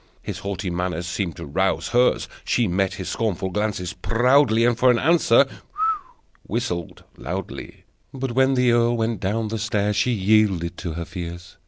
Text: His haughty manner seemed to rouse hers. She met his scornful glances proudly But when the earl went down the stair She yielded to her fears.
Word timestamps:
His 0.23 0.39
haughty 0.39 0.71
manner 0.71 1.03
seemed 1.03 1.35
to 1.35 1.45
rouse 1.45 1.89
hers. 1.89 2.27
She 2.43 2.67
met 2.67 2.95
his 2.95 3.07
scornful 3.07 3.51
glances 3.51 3.93
proudly 3.93 4.65
But 4.65 4.81
when 4.81 4.95
the 4.95 5.43
earl 8.71 8.97
went 8.97 9.19
down 9.19 9.47
the 9.49 9.59
stair 9.59 9.93
She 9.93 10.09
yielded 10.11 10.75
to 10.77 10.93
her 10.93 11.05
fears. 11.05 11.55